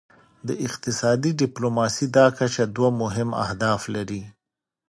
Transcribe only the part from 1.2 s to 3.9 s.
ډیپلوماسي دا کچه دوه مهم اهداف